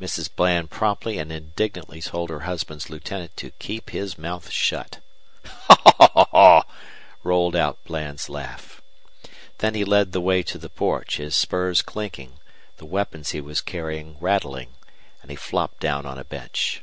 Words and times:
Mrs. 0.00 0.28
Bland 0.34 0.68
promptly 0.68 1.16
and 1.18 1.30
indignantly 1.30 2.02
told 2.02 2.28
her 2.28 2.40
husband's 2.40 2.90
lieutenant 2.90 3.36
to 3.36 3.52
keep 3.52 3.90
his 3.90 4.18
mouth 4.18 4.50
shut. 4.50 4.98
"Ho, 5.46 5.76
ho, 6.08 6.26
ho!" 6.32 6.62
rolled 7.22 7.54
out 7.54 7.78
Bland's 7.84 8.28
laugh. 8.28 8.82
Then 9.58 9.76
he 9.76 9.84
led 9.84 10.10
the 10.10 10.20
way 10.20 10.42
to 10.42 10.58
the 10.58 10.70
porch, 10.70 11.18
his 11.18 11.36
spurs 11.36 11.82
clinking, 11.82 12.40
the 12.78 12.84
weapons 12.84 13.30
he 13.30 13.40
was 13.40 13.60
carrying 13.60 14.16
rattling, 14.18 14.74
and 15.22 15.30
he 15.30 15.36
flopped 15.36 15.78
down 15.78 16.04
on 16.04 16.18
a 16.18 16.24
bench. 16.24 16.82